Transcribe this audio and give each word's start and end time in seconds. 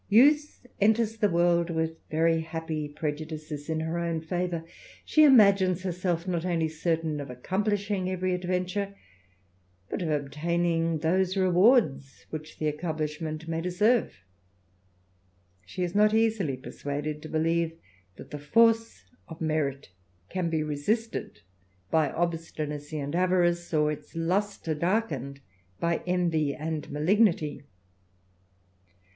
Youth 0.09 0.65
enters 0.81 1.17
the 1.17 1.29
world 1.29 1.69
with 1.69 1.95
very 2.09 2.41
happy 2.41 2.89
prejudices 2.89 3.69
in 3.69 3.81
her 3.81 3.99
own 3.99 4.19
favour. 4.19 4.63
She 5.05 5.23
imagines 5.23 5.83
herself 5.83 6.27
not 6.27 6.43
only 6.43 6.69
certain 6.69 7.21
of 7.21 7.29
accomplishing 7.29 8.09
every 8.09 8.33
adventure, 8.33 8.95
but 9.91 10.01
of 10.01 10.09
obtaining 10.09 10.97
those 10.97 11.37
rewards 11.37 12.25
which 12.31 12.57
the 12.57 12.67
accomplishment 12.67 13.47
may 13.47 13.61
deserve. 13.61 14.23
She 15.67 15.83
is 15.83 15.93
not 15.93 16.15
easily 16.15 16.57
persuaded 16.57 17.21
to 17.21 17.29
believe 17.29 17.77
that 18.15 18.31
the 18.31 18.39
force 18.39 19.05
of 19.27 19.39
merit 19.39 19.91
can 20.29 20.49
be 20.49 20.63
resisted 20.63 21.41
by 21.91 22.09
obstinacy 22.09 22.97
and 22.97 23.15
avarice, 23.15 23.71
or 23.71 23.91
its 23.91 24.15
lustre 24.15 24.73
darkened 24.73 25.41
by 25.79 26.01
envy 26.07 26.55
and 26.55 26.89
malignity. 26.89 27.61